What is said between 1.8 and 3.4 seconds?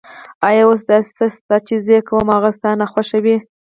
زه یې کوم او هغه ستا ناخوښه وي؟